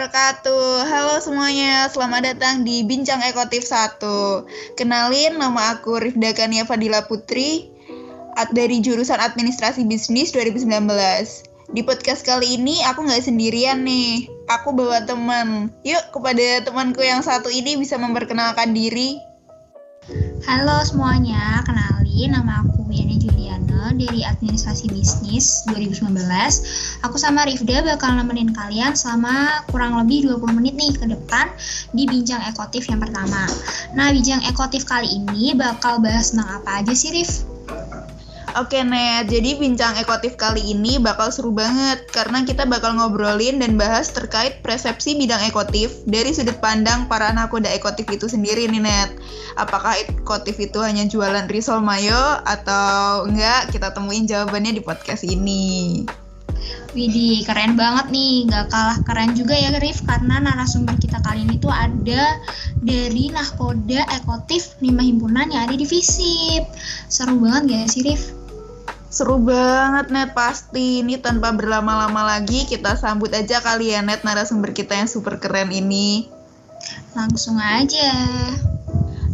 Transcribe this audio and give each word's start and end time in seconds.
wabarakatuh. 0.00 0.88
Halo 0.88 1.20
semuanya, 1.20 1.84
selamat 1.92 2.32
datang 2.32 2.64
di 2.64 2.80
Bincang 2.88 3.20
Ekotif 3.20 3.68
1. 3.68 4.00
Kenalin, 4.72 5.36
nama 5.36 5.76
aku 5.76 6.00
Rifda 6.00 6.32
Kania 6.32 6.64
Fadila 6.64 7.04
Putri 7.04 7.68
dari 8.56 8.80
jurusan 8.80 9.20
Administrasi 9.20 9.84
Bisnis 9.84 10.32
2019. 10.32 10.64
Di 11.76 11.84
podcast 11.84 12.24
kali 12.24 12.56
ini 12.56 12.80
aku 12.80 13.04
nggak 13.04 13.28
sendirian 13.28 13.84
nih, 13.84 14.24
aku 14.48 14.72
bawa 14.72 15.04
teman. 15.04 15.68
Yuk, 15.84 16.16
kepada 16.16 16.64
temanku 16.64 17.04
yang 17.04 17.20
satu 17.20 17.52
ini 17.52 17.76
bisa 17.76 18.00
memperkenalkan 18.00 18.72
diri. 18.72 19.20
Halo 20.48 20.80
semuanya, 20.80 21.60
kenalin 22.10 22.34
nama 22.34 22.66
aku 22.66 22.90
Yani 22.90 23.22
Juliana 23.22 23.94
dari 23.94 24.26
Administrasi 24.26 24.90
Bisnis 24.90 25.62
2019. 25.70 26.10
Aku 27.06 27.14
sama 27.14 27.46
Rifda 27.46 27.86
bakal 27.86 28.18
nemenin 28.18 28.50
kalian 28.50 28.98
selama 28.98 29.62
kurang 29.70 29.94
lebih 29.94 30.26
20 30.26 30.58
menit 30.58 30.74
nih 30.74 30.90
ke 30.98 31.06
depan 31.06 31.54
di 31.94 32.10
Bincang 32.10 32.42
Ekotif 32.50 32.90
yang 32.90 32.98
pertama. 32.98 33.46
Nah, 33.94 34.10
Bincang 34.10 34.42
Ekotif 34.42 34.82
kali 34.90 35.06
ini 35.06 35.54
bakal 35.54 36.02
bahas 36.02 36.34
tentang 36.34 36.50
apa 36.50 36.82
aja 36.82 36.90
sih, 36.98 37.14
Rif? 37.14 37.46
Oke 38.58 38.82
Net, 38.82 39.30
jadi 39.30 39.54
bincang 39.62 39.94
ekotif 39.94 40.34
kali 40.34 40.74
ini 40.74 40.98
bakal 40.98 41.30
seru 41.30 41.54
banget 41.54 42.02
karena 42.10 42.42
kita 42.42 42.66
bakal 42.66 42.98
ngobrolin 42.98 43.62
dan 43.62 43.78
bahas 43.78 44.10
terkait 44.10 44.58
persepsi 44.58 45.14
bidang 45.14 45.38
ekotif 45.46 46.02
dari 46.02 46.34
sudut 46.34 46.58
pandang 46.58 47.06
para 47.06 47.30
nakoda 47.30 47.70
ekotif 47.70 48.10
itu 48.10 48.26
sendiri 48.26 48.66
nih 48.66 48.82
Net. 48.82 49.14
Apakah 49.54 49.94
ekotif 50.02 50.58
itu 50.58 50.82
hanya 50.82 51.06
jualan 51.06 51.46
risol 51.46 51.78
mayo 51.78 52.42
atau 52.42 53.30
enggak? 53.30 53.70
Kita 53.70 53.94
temuin 53.94 54.26
jawabannya 54.26 54.74
di 54.74 54.82
podcast 54.82 55.22
ini. 55.22 56.02
Widih, 56.90 57.46
keren 57.46 57.78
banget 57.78 58.10
nih. 58.10 58.50
Gak 58.50 58.66
kalah 58.74 58.98
keren 59.06 59.38
juga 59.38 59.54
ya, 59.54 59.70
Rif. 59.78 60.02
Karena 60.02 60.42
narasumber 60.42 60.98
kita 60.98 61.22
kali 61.22 61.46
ini 61.46 61.56
tuh 61.62 61.70
ada 61.70 62.36
dari 62.82 63.30
Nahkoda 63.30 64.10
Ekotif 64.10 64.74
Lima 64.82 65.06
Himpunan 65.06 65.54
yang 65.54 65.70
ada 65.70 65.78
di 65.78 65.86
FISIP. 65.86 66.66
Seru 67.06 67.38
banget 67.38 67.70
gak 67.70 67.88
sih, 67.94 68.02
Rif? 68.02 68.39
Seru 69.10 69.42
banget 69.42 70.14
Net 70.14 70.30
pasti. 70.38 71.02
Ini 71.02 71.18
tanpa 71.18 71.50
berlama-lama 71.50 72.30
lagi 72.30 72.62
kita 72.70 72.94
sambut 72.94 73.34
aja 73.34 73.58
kali 73.58 73.90
ya 73.90 74.06
Net 74.06 74.22
narasumber 74.22 74.70
kita 74.70 74.94
yang 74.94 75.10
super 75.10 75.42
keren 75.42 75.74
ini. 75.74 76.30
Langsung 77.18 77.58
aja. 77.58 78.14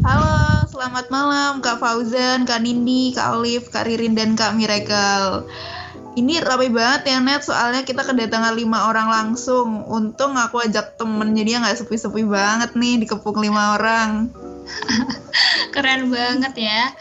Halo, 0.00 0.64
selamat 0.72 1.12
malam 1.12 1.60
Kak 1.60 1.76
Fauzan, 1.76 2.48
Kak 2.48 2.64
Nindi, 2.64 3.12
Kak 3.12 3.36
Olive, 3.36 3.68
Kak 3.68 3.84
Ririn, 3.84 4.16
dan 4.16 4.32
Kak 4.32 4.56
Miracle. 4.56 5.44
Ini 6.16 6.40
ramai 6.40 6.72
banget 6.72 7.12
ya 7.12 7.20
Net, 7.20 7.44
soalnya 7.44 7.84
kita 7.84 8.00
kedatangan 8.00 8.56
lima 8.56 8.88
orang 8.88 9.12
langsung. 9.12 9.84
Untung 9.92 10.40
aku 10.40 10.64
ajak 10.64 10.96
temen, 10.96 11.36
jadi 11.36 11.60
nggak 11.60 11.84
sepi-sepi 11.84 12.24
banget 12.24 12.72
nih 12.72 13.04
dikepung 13.04 13.44
lima 13.44 13.76
orang. 13.76 14.32
Keren 15.74 16.08
banget 16.10 16.54
ya. 16.58 16.92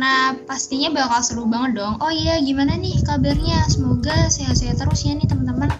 Nah, 0.00 0.34
pastinya 0.48 0.88
bakal 0.90 1.20
seru 1.20 1.44
banget 1.44 1.82
dong. 1.82 2.00
Oh 2.00 2.08
iya, 2.08 2.40
gimana 2.40 2.78
nih 2.80 3.02
kabarnya? 3.04 3.68
Semoga 3.68 4.28
sehat-sehat 4.32 4.80
terus 4.80 5.04
ya 5.04 5.12
nih 5.12 5.28
teman-teman. 5.28 5.70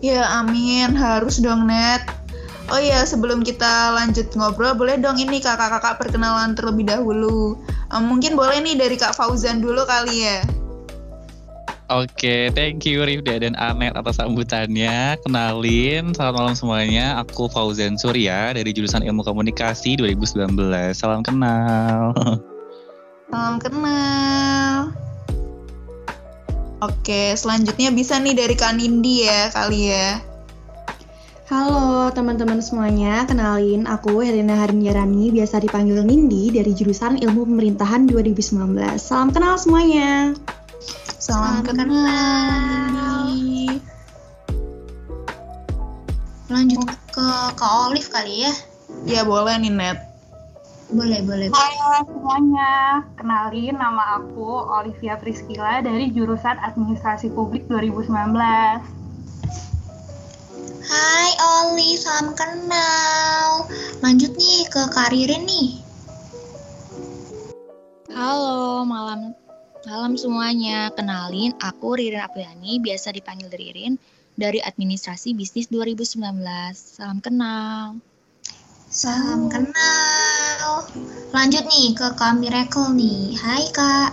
Ya, 0.00 0.24
amin. 0.40 0.96
Harus 0.96 1.42
dong, 1.42 1.66
Net. 1.66 2.06
Oh 2.70 2.78
iya, 2.78 3.02
sebelum 3.02 3.42
kita 3.42 3.98
lanjut 3.98 4.30
ngobrol, 4.38 4.78
boleh 4.78 4.94
dong 5.02 5.18
ini 5.18 5.42
kakak-kakak 5.42 5.98
perkenalan 5.98 6.54
terlebih 6.54 6.86
dahulu. 6.86 7.58
Um, 7.90 8.06
mungkin 8.06 8.38
boleh 8.38 8.62
nih 8.62 8.78
dari 8.78 8.94
Kak 8.94 9.18
Fauzan 9.18 9.58
dulu 9.58 9.82
kali 9.82 10.22
ya. 10.22 10.38
Oke, 11.90 12.06
okay, 12.14 12.42
thank 12.54 12.86
you 12.86 13.02
Rifda 13.02 13.42
dan 13.42 13.58
Anet 13.58 13.98
atas 13.98 14.22
sambutannya. 14.22 15.18
Kenalin, 15.26 16.14
selamat 16.14 16.34
malam 16.38 16.54
semuanya. 16.54 17.18
Aku 17.18 17.50
Fauzan 17.50 17.98
Surya 17.98 18.54
dari 18.54 18.70
jurusan 18.70 19.02
Ilmu 19.02 19.26
Komunikasi 19.26 19.98
2019. 19.98 20.54
Salam 20.94 21.26
kenal. 21.26 22.14
Salam 23.26 23.58
kenal. 23.58 24.94
Oke, 26.78 27.34
selanjutnya 27.34 27.90
bisa 27.90 28.22
nih 28.22 28.38
dari 28.38 28.54
Kak 28.54 28.78
Nindi 28.78 29.26
ya 29.26 29.50
kali 29.50 29.90
ya. 29.90 30.22
Halo 31.50 32.14
teman-teman 32.14 32.62
semuanya, 32.62 33.26
kenalin 33.26 33.90
aku 33.90 34.22
Helena 34.22 34.54
Harinjarani, 34.62 35.34
biasa 35.34 35.58
dipanggil 35.58 36.06
Nindi 36.06 36.54
dari 36.54 36.70
jurusan 36.70 37.18
Ilmu 37.18 37.50
Pemerintahan 37.50 38.06
2019. 38.06 38.78
Salam 38.94 39.34
kenal 39.34 39.58
semuanya. 39.58 40.38
Salam, 41.20 41.60
kenal. 41.60 43.28
Lanjut 46.48 46.80
ke 47.12 47.28
Kak 47.60 47.72
Olive 47.92 48.08
kali 48.08 48.48
ya? 48.48 48.52
Ya 49.04 49.20
boleh 49.28 49.60
nih 49.60 49.68
Net. 49.68 50.00
Boleh, 50.88 51.20
boleh. 51.20 51.52
Hai 51.52 51.76
semuanya, 52.08 53.04
kenalin 53.20 53.76
nama 53.76 54.24
aku 54.24 54.64
Olivia 54.80 55.20
Priskila 55.20 55.84
dari 55.84 56.08
jurusan 56.08 56.56
Administrasi 56.56 57.28
Publik 57.36 57.68
2019. 57.68 58.40
Hai 60.88 61.30
Oli, 61.36 62.00
salam 62.00 62.32
kenal. 62.32 63.68
Lanjut 64.00 64.32
nih 64.40 64.64
ke 64.72 64.88
karirin 64.88 65.44
nih. 65.44 65.84
Halo, 68.08 68.88
malam 68.88 69.36
Salam 69.80 70.12
semuanya, 70.12 70.92
kenalin 70.92 71.56
aku 71.56 71.96
Ririn 71.96 72.20
Apriani, 72.20 72.84
biasa 72.84 73.16
dipanggil 73.16 73.48
Ririn, 73.48 73.96
dari 74.36 74.60
Administrasi 74.60 75.32
Bisnis 75.32 75.72
2019. 75.72 76.20
Salam 76.76 77.24
kenal. 77.24 77.96
Salam 78.92 79.48
kenal. 79.48 80.84
Lanjut 81.32 81.64
nih 81.64 81.96
ke 81.96 82.12
Kak 82.12 82.36
Miracle 82.36 82.92
nih. 82.92 83.40
Hai 83.40 83.64
Kak. 83.72 84.12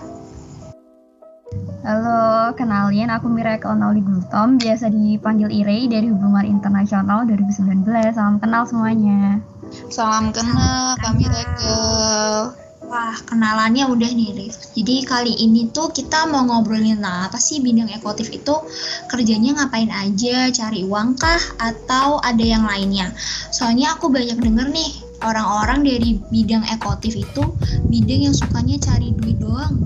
Halo, 1.83 2.55
kenalin 2.55 3.11
aku 3.11 3.27
Miracle 3.27 3.75
Nauli 3.75 3.99
Gultom, 3.99 4.55
biasa 4.55 4.87
dipanggil 4.87 5.51
Irei 5.51 5.91
dari 5.91 6.07
Hubungan 6.07 6.47
Internasional 6.47 7.27
2019. 7.27 8.15
Salam 8.15 8.39
kenal 8.39 8.63
semuanya. 8.63 9.43
Salam 9.91 10.31
kenal, 10.31 10.95
Kak 10.95 11.19
Miracle. 11.19 12.66
Wah, 12.87 13.19
kenalannya 13.27 13.83
udah 13.83 14.11
nih, 14.15 14.31
Rif. 14.31 14.71
Jadi 14.71 15.03
kali 15.03 15.35
ini 15.43 15.67
tuh 15.75 15.91
kita 15.91 16.23
mau 16.31 16.47
ngobrolin 16.47 17.03
apa 17.03 17.35
sih 17.35 17.59
bidang 17.59 17.91
ekotif 17.91 18.31
itu 18.31 18.55
kerjanya 19.11 19.59
ngapain 19.59 19.91
aja, 19.91 20.47
cari 20.55 20.87
uang 20.87 21.19
kah, 21.19 21.43
atau 21.59 22.23
ada 22.23 22.39
yang 22.39 22.63
lainnya. 22.63 23.11
Soalnya 23.51 23.99
aku 23.99 24.07
banyak 24.07 24.39
denger 24.39 24.71
nih, 24.71 25.03
orang-orang 25.19 25.83
dari 25.83 26.15
bidang 26.31 26.63
ekotif 26.71 27.19
itu 27.19 27.59
bidang 27.91 28.31
yang 28.31 28.35
sukanya 28.35 28.79
cari 28.79 29.11
duit 29.11 29.35
doang. 29.35 29.83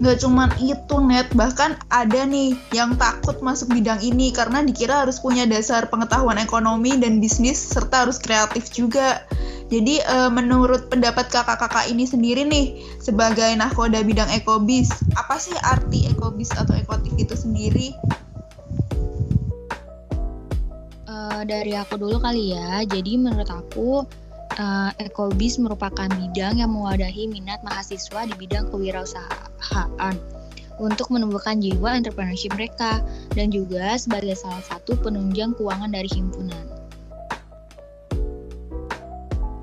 Gak 0.00 0.24
cuman 0.24 0.56
itu 0.56 0.96
net, 1.04 1.28
bahkan 1.36 1.76
ada 1.92 2.24
nih 2.24 2.56
yang 2.72 2.96
takut 2.96 3.36
masuk 3.44 3.76
bidang 3.76 4.00
ini 4.00 4.32
karena 4.32 4.64
dikira 4.64 5.04
harus 5.04 5.20
punya 5.20 5.44
dasar 5.44 5.92
pengetahuan 5.92 6.40
ekonomi 6.40 6.96
dan 6.96 7.20
bisnis 7.20 7.60
serta 7.60 8.08
harus 8.08 8.16
kreatif 8.16 8.72
juga. 8.72 9.28
Jadi 9.66 9.98
uh, 10.06 10.30
menurut 10.30 10.86
pendapat 10.86 11.26
kakak-kakak 11.26 11.90
ini 11.90 12.06
sendiri 12.06 12.46
nih 12.46 12.78
sebagai 13.02 13.50
nahkoda 13.58 13.98
bidang 14.06 14.30
ekobis, 14.30 14.94
apa 15.18 15.42
sih 15.42 15.54
arti 15.66 16.06
ekobis 16.06 16.54
atau 16.54 16.78
ekotif 16.78 17.10
itu 17.18 17.34
sendiri? 17.34 17.90
Uh, 21.10 21.42
dari 21.42 21.74
aku 21.74 21.98
dulu 21.98 22.22
kali 22.22 22.54
ya. 22.54 22.86
Jadi 22.86 23.18
menurut 23.18 23.50
aku 23.50 24.06
uh, 24.54 24.90
ekobis 25.02 25.58
merupakan 25.58 26.06
bidang 26.14 26.62
yang 26.62 26.70
mewadahi 26.70 27.26
minat 27.26 27.58
mahasiswa 27.66 28.22
di 28.22 28.34
bidang 28.38 28.70
kewirausahaan 28.70 30.14
untuk 30.76 31.08
menumbuhkan 31.08 31.58
jiwa 31.58 31.96
entrepreneurship 31.96 32.52
mereka 32.54 33.00
dan 33.32 33.48
juga 33.48 33.96
sebagai 33.96 34.36
salah 34.36 34.62
satu 34.62 34.94
penunjang 35.00 35.56
keuangan 35.56 35.90
dari 35.90 36.08
himpunan. 36.12 36.75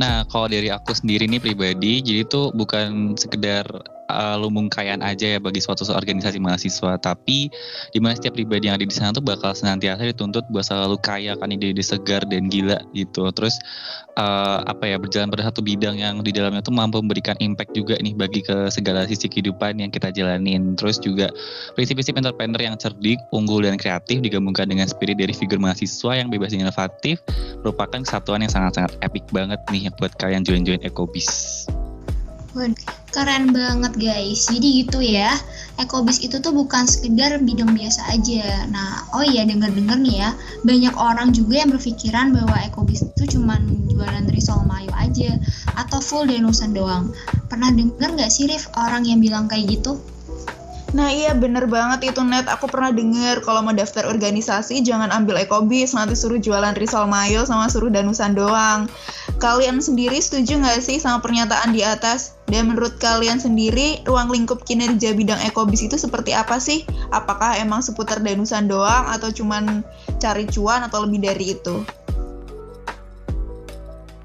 Nah, 0.03 0.27
kalau 0.27 0.51
dari 0.51 0.67
aku 0.67 0.91
sendiri 0.91 1.31
nih 1.31 1.39
pribadi, 1.39 2.03
jadi 2.03 2.27
itu 2.27 2.51
bukan 2.51 3.15
sekedar 3.15 3.63
uh, 4.09 4.35
lumbung 4.39 4.67
kayaan 4.67 5.03
aja 5.03 5.37
ya 5.37 5.39
bagi 5.39 5.59
suatu 5.59 5.85
organisasi 5.87 6.39
mahasiswa. 6.39 6.97
Tapi 6.99 7.51
di 7.91 7.99
mana 7.99 8.15
setiap 8.17 8.35
pribadi 8.35 8.67
yang 8.71 8.79
ada 8.79 8.85
di 8.87 8.93
sana 8.93 9.15
tuh 9.15 9.23
bakal 9.23 9.53
senantiasa 9.53 10.03
dituntut 10.07 10.47
buat 10.49 10.65
selalu 10.65 10.97
kaya 11.03 11.35
kan 11.37 11.51
ide-ide 11.51 11.83
segar 11.83 12.23
dan 12.27 12.47
gila 12.47 12.79
gitu. 12.95 13.29
Terus 13.35 13.59
uh, 14.17 14.65
apa 14.65 14.89
ya 14.89 14.97
berjalan 14.97 15.29
pada 15.29 15.49
satu 15.51 15.61
bidang 15.61 15.99
yang 15.99 16.21
di 16.21 16.31
dalamnya 16.33 16.63
tuh 16.63 16.73
mampu 16.73 16.99
memberikan 17.01 17.37
impact 17.39 17.73
juga 17.75 17.99
nih 17.99 18.15
bagi 18.15 18.41
ke 18.45 18.69
segala 18.69 19.05
sisi 19.05 19.27
kehidupan 19.29 19.79
yang 19.79 19.91
kita 19.91 20.09
jalanin. 20.13 20.73
Terus 20.79 20.97
juga 20.99 21.29
prinsip-prinsip 21.75 22.15
entrepreneur 22.17 22.61
yang 22.61 22.75
cerdik 22.79 23.19
unggul 23.35 23.63
dan 23.63 23.75
kreatif 23.75 24.23
digabungkan 24.23 24.69
dengan 24.69 24.87
spirit 24.89 25.19
dari 25.19 25.35
figur 25.35 25.59
mahasiswa 25.59 26.15
yang 26.15 26.29
bebas 26.31 26.55
inovatif 26.55 27.19
merupakan 27.61 28.01
kesatuan 28.01 28.43
yang 28.43 28.53
sangat-sangat 28.53 28.95
epic 29.01 29.25
banget 29.31 29.59
nih 29.71 29.89
buat 29.97 30.13
kalian 30.19 30.45
join-join 30.45 30.81
Ekobis. 30.83 31.67
Keren 33.13 33.53
banget 33.53 33.93
guys. 33.97 34.49
Jadi 34.49 34.85
gitu 34.85 34.99
ya, 35.01 35.33
ekobis 35.77 36.21
itu 36.21 36.41
tuh 36.41 36.53
bukan 36.53 36.89
sekedar 36.89 37.37
bidang 37.41 37.73
biasa 37.77 38.09
aja. 38.13 38.65
Nah, 38.73 39.05
oh 39.13 39.21
iya 39.21 39.45
denger-denger 39.45 39.97
nih 40.01 40.15
ya, 40.25 40.29
banyak 40.65 40.93
orang 40.97 41.29
juga 41.33 41.61
yang 41.61 41.69
berpikiran 41.73 42.33
bahwa 42.33 42.57
ekobis 42.65 43.05
itu 43.05 43.37
cuma 43.37 43.61
jualan 43.89 44.25
risol 44.33 44.65
mayo 44.65 44.89
aja 44.97 45.37
atau 45.77 46.01
full 46.01 46.25
denusan 46.25 46.73
doang. 46.73 47.13
Pernah 47.49 47.69
denger 47.73 48.17
nggak 48.17 48.31
sih 48.33 48.49
Rif 48.49 48.69
orang 48.77 49.05
yang 49.05 49.21
bilang 49.21 49.45
kayak 49.45 49.77
gitu? 49.77 50.01
Nah 50.93 51.09
iya 51.09 51.33
bener 51.33 51.65
banget 51.65 52.13
itu 52.13 52.21
net, 52.21 52.45
aku 52.45 52.69
pernah 52.69 52.93
denger 52.93 53.41
kalau 53.41 53.65
mau 53.65 53.73
daftar 53.73 54.05
organisasi 54.05 54.85
jangan 54.85 55.09
ambil 55.09 55.41
ekobis, 55.41 55.97
nanti 55.97 56.13
suruh 56.13 56.37
jualan 56.37 56.77
risol 56.77 57.09
mayo 57.09 57.49
sama 57.49 57.65
suruh 57.65 57.89
danusan 57.89 58.37
doang. 58.37 58.85
Kalian 59.43 59.83
sendiri 59.83 60.23
setuju 60.23 60.55
nggak 60.55 60.79
sih 60.79 61.03
sama 61.03 61.19
pernyataan 61.19 61.75
di 61.75 61.83
atas? 61.83 62.39
Dan 62.47 62.71
menurut 62.71 62.95
kalian 62.95 63.43
sendiri, 63.43 63.99
ruang 64.07 64.31
lingkup 64.31 64.63
kinerja 64.63 65.11
bidang 65.11 65.35
ekobis 65.43 65.83
itu 65.83 65.99
seperti 65.99 66.31
apa 66.31 66.63
sih? 66.63 66.87
Apakah 67.11 67.59
emang 67.59 67.83
seputar 67.83 68.23
danusan 68.23 68.71
doang 68.71 69.03
atau 69.11 69.35
cuman 69.35 69.83
cari 70.15 70.47
cuan 70.47 70.87
atau 70.87 71.03
lebih 71.03 71.27
dari 71.27 71.59
itu? 71.59 71.83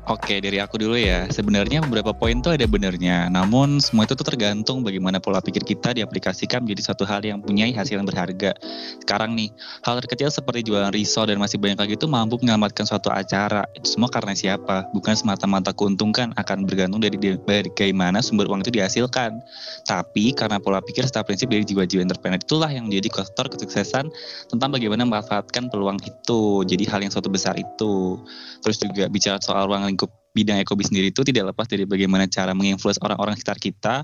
Oke, 0.08 0.40
dari 0.40 0.56
aku 0.56 0.80
dulu 0.80 0.96
ya. 0.96 1.28
Sebenarnya 1.28 1.84
beberapa 1.84 2.16
poin 2.16 2.40
tuh 2.40 2.56
ada 2.56 2.64
benernya. 2.64 3.28
Namun 3.28 3.76
semua 3.76 4.08
itu 4.08 4.16
tuh 4.16 4.24
tergantung 4.24 4.80
bagaimana 4.80 5.20
pola 5.20 5.44
pikir 5.44 5.60
kita 5.60 5.92
diaplikasikan 5.92 6.64
menjadi 6.64 6.80
suatu 6.88 7.04
hal 7.04 7.20
yang 7.20 7.44
punya 7.44 7.68
hasil 7.76 8.00
yang 8.00 8.08
berharga. 8.08 8.56
Sekarang 9.04 9.36
nih, 9.36 9.52
hal 9.84 10.00
terkecil 10.00 10.32
seperti 10.32 10.64
jualan 10.64 10.96
risol 10.96 11.28
dan 11.28 11.36
masih 11.36 11.60
banyak 11.60 11.76
lagi 11.76 11.92
itu 12.00 12.08
mampu 12.08 12.40
menyelamatkan 12.40 12.88
suatu 12.88 13.12
acara. 13.12 13.68
Itu 13.76 14.00
semua 14.00 14.08
karena 14.08 14.32
siapa? 14.32 14.88
Bukan 14.96 15.12
semata-mata 15.12 15.76
keuntungan 15.76 16.32
akan 16.40 16.64
bergantung 16.64 17.04
dari 17.04 17.20
bagaimana 17.44 18.24
sumber 18.24 18.48
uang 18.48 18.64
itu 18.64 18.80
dihasilkan. 18.80 19.44
Tapi 19.84 20.32
karena 20.32 20.56
pola 20.56 20.80
pikir 20.80 21.04
serta 21.04 21.20
prinsip 21.20 21.52
dari 21.52 21.68
jiwa-jiwa 21.68 22.00
entrepreneur 22.00 22.40
itulah 22.40 22.72
yang 22.72 22.88
menjadi 22.88 23.12
faktor 23.12 23.52
kesuksesan 23.52 24.08
tentang 24.48 24.72
bagaimana 24.72 25.04
memanfaatkan 25.04 25.68
peluang 25.68 26.00
itu. 26.00 26.64
Jadi 26.64 26.88
hal 26.88 27.04
yang 27.04 27.12
suatu 27.12 27.28
besar 27.28 27.60
itu. 27.60 28.16
Terus 28.64 28.80
juga 28.80 29.12
bicara 29.12 29.36
soal 29.44 29.68
lingkup 29.68 29.97
bidang 30.38 30.62
ekobi 30.62 30.86
sendiri 30.86 31.10
itu 31.10 31.26
tidak 31.26 31.50
lepas 31.50 31.66
dari 31.66 31.82
bagaimana 31.82 32.30
cara 32.30 32.54
menginfluence 32.54 33.02
orang-orang 33.02 33.34
sekitar 33.34 33.58
kita 33.58 33.94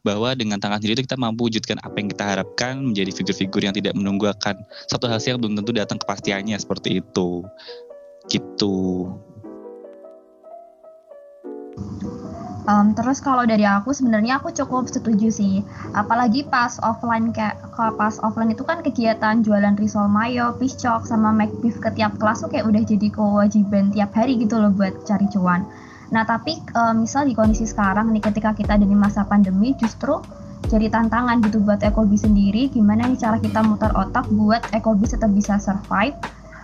bahwa 0.00 0.32
dengan 0.32 0.56
tangan 0.56 0.80
sendiri 0.80 1.02
itu 1.02 1.04
kita 1.04 1.20
mampu 1.20 1.52
wujudkan 1.52 1.76
apa 1.84 1.96
yang 2.00 2.08
kita 2.08 2.24
harapkan 2.24 2.80
menjadi 2.80 3.12
figur-figur 3.12 3.60
yang 3.60 3.76
tidak 3.76 3.92
menunggu 3.92 4.32
akan 4.32 4.56
satu 4.88 5.04
hasil 5.06 5.36
yang 5.36 5.40
belum 5.44 5.60
tentu 5.60 5.70
datang 5.76 6.00
kepastiannya 6.00 6.56
seperti 6.56 7.04
itu. 7.04 7.44
Gitu 8.30 8.72
Um, 12.62 12.94
terus 12.94 13.18
kalau 13.18 13.42
dari 13.42 13.66
aku 13.66 13.90
sebenarnya 13.90 14.38
aku 14.38 14.54
cukup 14.54 14.86
setuju 14.86 15.34
sih. 15.34 15.66
Apalagi 15.98 16.46
pas 16.46 16.78
offline 16.78 17.34
kayak 17.34 17.58
pas 17.74 18.14
offline 18.22 18.54
itu 18.54 18.62
kan 18.62 18.86
kegiatan 18.86 19.42
jualan 19.42 19.74
risol 19.74 20.06
mayo, 20.06 20.54
piscok 20.54 21.02
sama 21.02 21.34
make 21.34 21.50
beef 21.58 21.82
ke 21.82 21.90
tiap 21.90 22.14
kelas 22.22 22.46
tuh 22.46 22.50
kayak 22.54 22.70
udah 22.70 22.82
jadi 22.86 23.10
kewajiban 23.10 23.90
tiap 23.90 24.14
hari 24.14 24.38
gitu 24.38 24.62
loh 24.62 24.70
buat 24.70 24.94
cari 25.02 25.26
cuan. 25.34 25.66
Nah 26.14 26.22
tapi 26.22 26.62
um, 26.78 27.02
misal 27.02 27.26
di 27.26 27.34
kondisi 27.34 27.66
sekarang 27.66 28.14
nih 28.14 28.22
ketika 28.22 28.54
kita 28.54 28.78
ada 28.78 28.86
di 28.86 28.94
masa 28.94 29.26
pandemi 29.26 29.74
justru 29.74 30.22
jadi 30.70 30.86
tantangan 30.86 31.42
gitu 31.42 31.58
buat 31.66 31.82
Ekobi 31.82 32.14
sendiri 32.14 32.70
gimana 32.70 33.10
nih 33.10 33.18
cara 33.18 33.42
kita 33.42 33.66
mutar 33.66 33.90
otak 33.98 34.30
buat 34.30 34.62
Ekobi 34.70 35.10
tetap 35.10 35.34
bisa 35.34 35.58
survive 35.58 36.14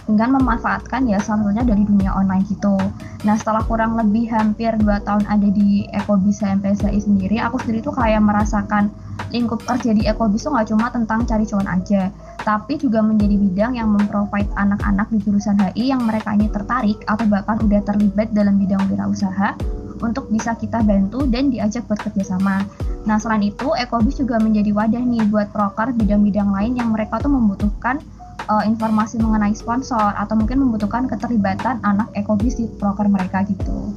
dengan 0.08 0.40
memanfaatkan 0.40 1.04
ya 1.04 1.20
salah 1.20 1.44
satunya 1.44 1.68
dari 1.68 1.84
dunia 1.84 2.16
online 2.16 2.48
gitu. 2.48 2.80
Nah 3.28 3.36
setelah 3.36 3.60
kurang 3.68 3.92
lebih 4.00 4.32
hampir 4.32 4.72
2 4.80 4.88
tahun 5.04 5.28
ada 5.28 5.48
di 5.52 5.84
Ekobis 5.92 6.40
HMPSI 6.40 7.04
sendiri, 7.04 7.36
aku 7.36 7.60
sendiri 7.60 7.84
tuh 7.84 7.92
kayak 7.92 8.24
merasakan 8.24 8.88
lingkup 9.28 9.60
kerja 9.68 9.92
di 9.92 10.08
Ekobis 10.08 10.48
tuh 10.48 10.56
nggak 10.56 10.72
cuma 10.72 10.88
tentang 10.88 11.28
cari 11.28 11.44
cuan 11.44 11.68
aja, 11.68 12.08
tapi 12.40 12.80
juga 12.80 13.04
menjadi 13.04 13.36
bidang 13.36 13.76
yang 13.76 13.92
memprovide 13.92 14.48
anak-anak 14.56 15.12
di 15.12 15.20
jurusan 15.20 15.60
HI 15.60 15.92
yang 15.92 16.00
mereka 16.08 16.32
ini 16.32 16.48
tertarik 16.48 17.04
atau 17.04 17.28
bahkan 17.28 17.60
udah 17.60 17.84
terlibat 17.84 18.32
dalam 18.32 18.56
bidang 18.56 18.80
wirausaha 18.88 19.52
untuk 20.00 20.30
bisa 20.30 20.54
kita 20.54 20.80
bantu 20.86 21.26
dan 21.28 21.50
diajak 21.52 21.84
buat 21.90 22.00
kerjasama. 22.00 22.64
Nah 23.04 23.18
selain 23.20 23.44
itu, 23.50 23.74
Ekobis 23.76 24.16
juga 24.16 24.38
menjadi 24.40 24.70
wadah 24.72 25.02
nih 25.02 25.26
buat 25.28 25.52
proker 25.52 25.92
bidang-bidang 25.92 26.48
lain 26.48 26.78
yang 26.78 26.94
mereka 26.94 27.18
tuh 27.18 27.34
membutuhkan 27.34 27.98
uh, 28.46 28.62
informasi 28.62 29.18
mengenai 29.18 29.52
sponsor 29.56 30.14
atau 30.14 30.38
mungkin 30.38 30.62
membutuhkan 30.62 31.10
keterlibatan 31.10 31.82
anak 31.82 32.06
ekobis 32.14 32.54
di 32.54 32.70
proker 32.78 33.10
mereka 33.10 33.42
gitu. 33.50 33.94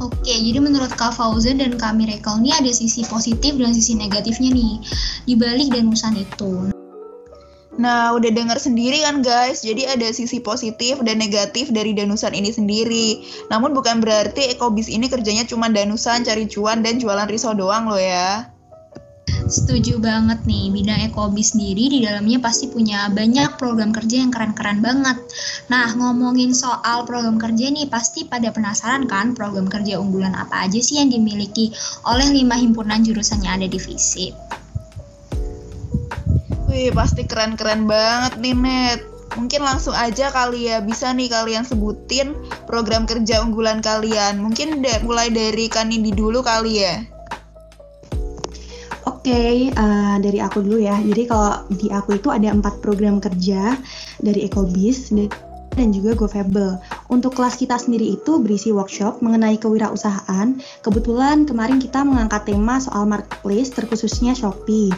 Oke, 0.00 0.32
jadi 0.32 0.56
menurut 0.64 0.88
Kak 0.96 1.12
Fauzan 1.12 1.60
dan 1.60 1.76
Kak 1.76 1.92
Miracle 1.92 2.40
ini 2.40 2.56
ada 2.56 2.72
sisi 2.72 3.04
positif 3.04 3.60
dan 3.60 3.76
sisi 3.76 3.92
negatifnya 3.92 4.48
nih 4.48 4.80
di 5.28 5.34
balik 5.36 5.68
danusan 5.70 6.16
itu. 6.16 6.72
Nah, 7.80 8.12
udah 8.12 8.28
dengar 8.32 8.60
sendiri 8.60 9.00
kan 9.00 9.24
guys, 9.24 9.64
jadi 9.64 9.96
ada 9.96 10.12
sisi 10.12 10.36
positif 10.40 11.00
dan 11.00 11.16
negatif 11.16 11.72
dari 11.72 11.96
danusan 11.96 12.36
ini 12.36 12.52
sendiri. 12.52 13.24
Namun 13.48 13.72
bukan 13.72 14.04
berarti 14.04 14.52
ekobis 14.52 14.92
ini 14.92 15.08
kerjanya 15.08 15.48
cuma 15.48 15.72
danusan, 15.72 16.24
cari 16.24 16.44
cuan, 16.44 16.84
dan 16.84 17.00
jualan 17.00 17.28
risol 17.28 17.56
doang 17.56 17.88
loh 17.88 18.00
ya. 18.00 18.52
Setuju 19.50 19.98
banget 19.98 20.46
nih, 20.46 20.70
bidang 20.70 21.10
ekobi 21.10 21.42
sendiri 21.42 21.90
di 21.90 22.06
dalamnya 22.06 22.38
pasti 22.38 22.70
punya 22.70 23.10
banyak 23.10 23.58
program 23.58 23.90
kerja 23.90 24.22
yang 24.22 24.30
keren-keren 24.30 24.78
banget. 24.78 25.18
Nah, 25.66 25.90
ngomongin 25.98 26.54
soal 26.54 27.02
program 27.02 27.34
kerja 27.34 27.66
nih, 27.66 27.90
pasti 27.90 28.30
pada 28.30 28.54
penasaran 28.54 29.10
kan 29.10 29.34
program 29.34 29.66
kerja 29.66 29.98
unggulan 29.98 30.38
apa 30.38 30.70
aja 30.70 30.78
sih 30.78 31.02
yang 31.02 31.10
dimiliki 31.10 31.74
oleh 32.06 32.30
lima 32.30 32.54
himpunan 32.54 33.02
jurusan 33.02 33.42
yang 33.42 33.58
ada 33.58 33.66
di 33.66 33.74
FISIP? 33.82 34.38
Wih, 36.70 36.94
pasti 36.94 37.26
keren-keren 37.26 37.90
banget 37.90 38.38
nih, 38.38 38.54
Net. 38.54 39.02
Mungkin 39.34 39.66
langsung 39.66 39.98
aja 39.98 40.30
kali 40.30 40.70
ya, 40.70 40.78
bisa 40.78 41.10
nih 41.10 41.26
kalian 41.26 41.66
sebutin 41.66 42.38
program 42.70 43.02
kerja 43.02 43.42
unggulan 43.42 43.82
kalian. 43.82 44.38
Mungkin 44.38 44.78
mulai 45.02 45.34
dari 45.34 45.66
Kanindi 45.66 46.14
dulu 46.14 46.38
kali 46.38 46.86
ya. 46.86 47.02
Oke, 49.20 49.36
okay, 49.36 49.68
uh, 49.76 50.16
eh, 50.16 50.16
dari 50.24 50.40
aku 50.40 50.64
dulu 50.64 50.80
ya. 50.80 50.96
Jadi 50.96 51.28
kalau 51.28 51.68
di 51.68 51.92
aku 51.92 52.16
itu 52.16 52.32
ada 52.32 52.56
empat 52.56 52.80
program 52.80 53.20
kerja 53.20 53.76
dari 54.16 54.48
Ecobis 54.48 55.12
dan 55.76 55.92
juga 55.92 56.16
GoFable. 56.16 56.80
Untuk 57.12 57.36
kelas 57.36 57.60
kita 57.60 57.76
sendiri 57.76 58.16
itu 58.16 58.40
berisi 58.40 58.72
workshop 58.72 59.20
mengenai 59.20 59.60
kewirausahaan. 59.60 60.56
Kebetulan 60.80 61.44
kemarin 61.44 61.76
kita 61.76 62.00
mengangkat 62.00 62.48
tema 62.48 62.80
soal 62.80 63.04
marketplace 63.04 63.68
terkhususnya 63.76 64.32
Shopee. 64.32 64.88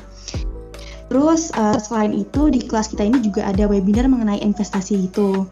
Terus 1.10 1.50
uh, 1.58 1.82
selain 1.82 2.14
itu 2.14 2.46
di 2.46 2.62
kelas 2.62 2.94
kita 2.94 3.02
ini 3.02 3.26
juga 3.26 3.50
ada 3.50 3.66
webinar 3.66 4.06
mengenai 4.06 4.38
investasi 4.38 5.02
itu. 5.02 5.50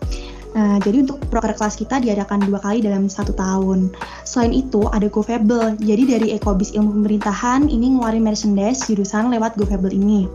Nah, 0.51 0.83
jadi 0.83 1.07
untuk 1.07 1.23
proker 1.31 1.55
kelas 1.55 1.79
kita 1.79 2.03
diadakan 2.03 2.43
dua 2.43 2.59
kali 2.59 2.83
dalam 2.83 3.07
satu 3.07 3.31
tahun. 3.31 3.95
Selain 4.27 4.51
itu, 4.51 4.91
ada 4.91 5.07
GoFable. 5.07 5.79
Jadi 5.79 6.03
dari 6.11 6.29
Ekobis 6.35 6.75
Ilmu 6.75 6.91
Pemerintahan 6.91 7.71
ini 7.71 7.95
ngeluarin 7.95 8.27
merchandise 8.27 8.83
jurusan 8.91 9.31
lewat 9.31 9.55
GoFable 9.55 9.95
ini. 9.95 10.27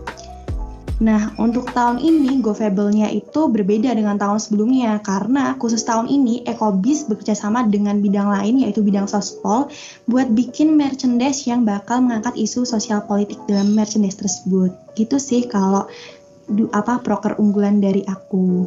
Nah, 0.96 1.36
untuk 1.36 1.68
tahun 1.76 2.00
ini 2.00 2.40
GoFable-nya 2.40 3.12
itu 3.12 3.52
berbeda 3.52 3.92
dengan 3.92 4.16
tahun 4.16 4.40
sebelumnya 4.40 4.96
karena 5.04 5.52
khusus 5.60 5.84
tahun 5.84 6.08
ini 6.08 6.48
Ekobis 6.48 7.04
bekerjasama 7.04 7.68
dengan 7.68 8.00
bidang 8.00 8.32
lain 8.32 8.64
yaitu 8.64 8.80
bidang 8.80 9.04
sospol 9.04 9.68
buat 10.08 10.32
bikin 10.32 10.72
merchandise 10.72 11.44
yang 11.44 11.68
bakal 11.68 12.00
mengangkat 12.00 12.40
isu 12.40 12.64
sosial 12.64 13.04
politik 13.04 13.36
dalam 13.44 13.76
merchandise 13.76 14.16
tersebut. 14.16 14.72
Gitu 14.96 15.20
sih 15.20 15.44
kalau 15.44 15.84
apa 16.72 17.04
proker 17.04 17.36
unggulan 17.36 17.76
dari 17.76 18.00
aku. 18.08 18.64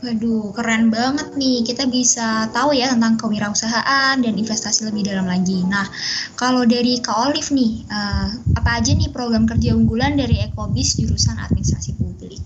Waduh, 0.00 0.56
keren 0.56 0.88
banget 0.88 1.36
nih. 1.36 1.60
Kita 1.60 1.84
bisa 1.84 2.48
tahu 2.56 2.72
ya 2.72 2.88
tentang 2.88 3.20
kewirausahaan 3.20 4.16
dan 4.16 4.32
investasi 4.32 4.88
lebih 4.88 5.04
dalam 5.04 5.28
lagi. 5.28 5.60
Nah, 5.68 5.84
kalau 6.40 6.64
dari 6.64 7.04
Kak 7.04 7.28
Olive 7.28 7.52
nih, 7.52 7.84
uh, 7.84 8.32
apa 8.56 8.80
aja 8.80 8.96
nih 8.96 9.12
program 9.12 9.44
kerja 9.44 9.76
unggulan 9.76 10.16
dari 10.16 10.40
Ekobis 10.40 10.96
jurusan 10.96 11.36
administrasi 11.36 12.00
publik? 12.00 12.40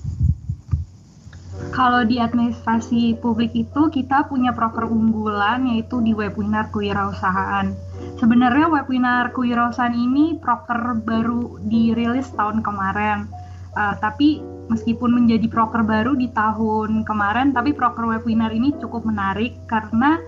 Kalau 1.70 2.02
di 2.02 2.18
administrasi 2.18 3.23
publik 3.23 3.54
itu 3.54 3.82
kita 3.87 4.26
punya 4.26 4.50
proker 4.50 4.90
unggulan 4.90 5.70
yaitu 5.70 6.02
di 6.02 6.11
webinar 6.11 6.75
kewirausahaan. 6.75 7.70
Sebenarnya 8.18 8.66
webinar 8.66 9.30
kewirausahaan 9.30 9.94
ini 9.94 10.42
proker 10.42 10.99
baru 11.06 11.62
dirilis 11.62 12.34
tahun 12.34 12.66
kemarin. 12.66 13.30
Uh, 13.78 13.94
tapi 14.02 14.42
meskipun 14.68 15.12
menjadi 15.12 15.47
proker 15.49 15.85
baru 15.85 16.16
di 16.16 16.28
tahun 16.33 17.04
kemarin, 17.04 17.52
tapi 17.52 17.76
proker 17.76 18.09
webinar 18.09 18.50
ini 18.50 18.73
cukup 18.80 19.04
menarik 19.04 19.54
karena 19.68 20.21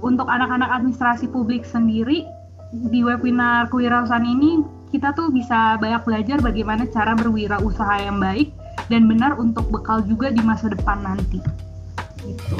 untuk 0.00 0.30
anak-anak 0.30 0.70
administrasi 0.80 1.28
publik 1.28 1.66
sendiri 1.66 2.24
di 2.70 3.02
webinar 3.02 3.66
kewirausahaan 3.68 4.24
ini 4.24 4.62
kita 4.90 5.14
tuh 5.14 5.30
bisa 5.30 5.78
banyak 5.78 6.02
belajar 6.02 6.38
bagaimana 6.42 6.82
cara 6.90 7.14
berwirausaha 7.14 8.10
yang 8.10 8.18
baik 8.18 8.50
dan 8.90 9.06
benar 9.06 9.38
untuk 9.38 9.70
bekal 9.70 10.02
juga 10.02 10.34
di 10.34 10.42
masa 10.42 10.70
depan 10.70 10.98
nanti. 11.02 11.38
Gitu. 12.26 12.58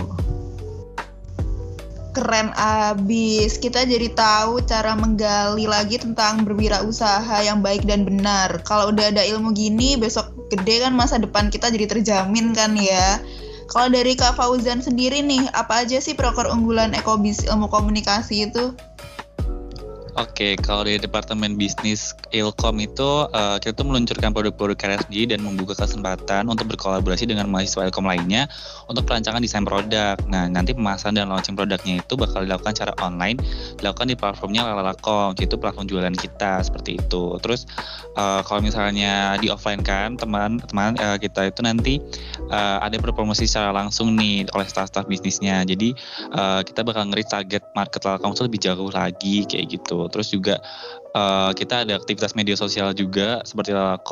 Keren 2.10 2.50
abis. 2.58 3.58
Kita 3.58 3.86
jadi 3.86 4.10
tahu 4.12 4.62
cara 4.66 4.94
menggali 4.98 5.66
lagi 5.66 5.96
tentang 5.98 6.42
berwirausaha 6.44 7.42
yang 7.42 7.62
baik 7.62 7.86
dan 7.86 8.06
benar. 8.06 8.62
Kalau 8.66 8.90
udah 8.90 9.14
ada 9.14 9.22
ilmu 9.22 9.54
gini, 9.54 9.94
besok 9.96 10.30
gede 10.50 10.82
kan 10.84 10.92
masa 10.94 11.18
depan 11.18 11.48
kita 11.48 11.70
jadi 11.70 11.86
terjamin 11.86 12.52
kan 12.52 12.74
ya. 12.74 13.22
Kalau 13.70 13.86
dari 13.86 14.18
Kak 14.18 14.34
Fauzan 14.34 14.82
sendiri 14.82 15.22
nih, 15.22 15.46
apa 15.54 15.86
aja 15.86 16.02
sih 16.02 16.18
proker 16.18 16.50
unggulan 16.50 16.90
Ekobis 16.90 17.46
ilmu 17.46 17.70
komunikasi 17.70 18.50
itu? 18.50 18.74
Oke, 20.18 20.58
kalau 20.58 20.82
dari 20.82 20.98
Departemen 20.98 21.54
Bisnis 21.54 22.18
Ilkom 22.34 22.82
itu 22.82 23.30
uh, 23.30 23.62
kita 23.62 23.78
tuh 23.78 23.86
meluncurkan 23.86 24.34
produk-produk 24.34 24.74
RSG 24.74 25.30
dan 25.30 25.38
membuka 25.38 25.78
kesempatan 25.78 26.50
untuk 26.50 26.66
berkolaborasi 26.74 27.30
dengan 27.30 27.46
mahasiswa 27.46 27.86
Ilkom 27.86 28.10
lainnya 28.10 28.50
untuk 28.90 29.06
perancangan 29.06 29.38
desain 29.38 29.62
produk. 29.62 30.18
Nah, 30.26 30.50
nanti 30.50 30.74
pemasaran 30.74 31.14
dan 31.14 31.30
launching 31.30 31.54
produknya 31.54 32.02
itu 32.02 32.18
bakal 32.18 32.42
dilakukan 32.42 32.74
secara 32.74 32.94
online, 32.98 33.38
dilakukan 33.78 34.10
di 34.10 34.16
platformnya 34.18 34.66
Lalalakom, 34.66 35.38
itu 35.38 35.54
platform 35.54 35.86
jualan 35.86 36.14
kita 36.18 36.58
seperti 36.66 36.98
itu. 36.98 37.38
Terus 37.38 37.70
uh, 38.18 38.42
kalau 38.42 38.66
misalnya 38.66 39.38
di 39.38 39.46
offline 39.46 39.86
kan, 39.86 40.18
teman-teman 40.18 40.98
uh, 40.98 41.22
kita 41.22 41.54
itu 41.54 41.60
nanti 41.62 42.02
uh, 42.50 42.82
ada 42.82 42.98
berpromosi 42.98 43.46
secara 43.46 43.70
langsung 43.70 44.18
nih 44.18 44.50
oleh 44.58 44.66
staff-staff 44.66 45.06
bisnisnya. 45.06 45.62
Jadi 45.62 45.94
uh, 46.34 46.66
kita 46.66 46.82
bakal 46.82 47.06
ngeri 47.14 47.22
target 47.22 47.62
market 47.78 48.02
Lalalakom 48.02 48.34
itu 48.34 48.42
lebih 48.42 48.60
jauh 48.62 48.90
lagi 48.90 49.46
kayak 49.46 49.66
gitu. 49.70 49.99
Terus 50.08 50.32
juga 50.32 50.56
uh, 51.12 51.52
kita 51.52 51.84
ada 51.84 51.98
aktivitas 51.98 52.32
media 52.32 52.56
sosial 52.56 52.96
juga 52.96 53.44
seperti 53.44 53.76
Lalako 53.76 54.08